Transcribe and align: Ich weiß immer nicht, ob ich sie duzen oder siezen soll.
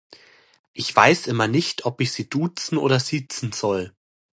Ich 0.73 0.95
weiß 0.95 1.27
immer 1.27 1.47
nicht, 1.47 1.85
ob 1.85 2.01
ich 2.01 2.11
sie 2.11 2.27
duzen 2.27 2.79
oder 2.79 2.99
siezen 2.99 3.51
soll. 3.51 3.93